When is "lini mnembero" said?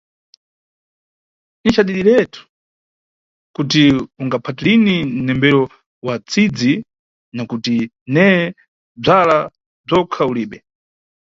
4.67-5.63